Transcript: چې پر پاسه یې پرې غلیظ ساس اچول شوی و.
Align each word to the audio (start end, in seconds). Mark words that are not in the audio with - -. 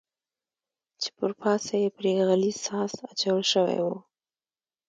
چې 1.01 1.09
پر 1.17 1.31
پاسه 1.41 1.73
یې 1.83 1.89
پرې 1.97 2.13
غلیظ 2.27 2.57
ساس 2.67 2.93
اچول 3.09 3.41
شوی 3.51 3.79
و. 3.83 3.87